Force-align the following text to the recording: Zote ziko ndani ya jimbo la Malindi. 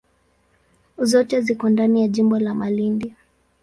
Zote 0.97 1.41
ziko 1.41 1.69
ndani 1.69 2.01
ya 2.01 2.07
jimbo 2.07 2.39
la 2.39 2.53
Malindi. 2.53 3.15